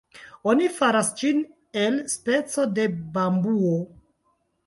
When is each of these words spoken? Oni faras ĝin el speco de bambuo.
Oni 0.51 0.69
faras 0.77 1.09
ĝin 1.19 1.43
el 1.81 1.99
speco 2.13 2.65
de 2.79 2.87
bambuo. 3.19 3.77